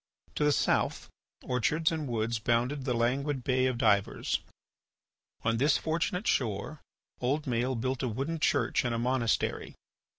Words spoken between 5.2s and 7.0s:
On this fortunate shore